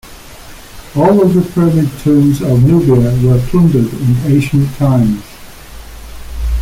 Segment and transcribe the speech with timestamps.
[0.95, 5.21] All of the pyramid tombs of Nubia were plundered in ancient times.